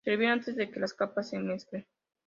Servir 0.03 0.29
antes 0.29 0.55
de 0.55 0.71
que 0.71 0.79
las 0.79 0.95
capas 0.95 1.29
se 1.29 1.37
mezclen. 1.37 1.85